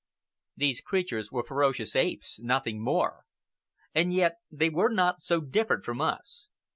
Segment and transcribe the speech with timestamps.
[0.57, 3.25] These creatures were ferocious apes, nothing more.
[3.93, 6.49] And yet they were not so different from us.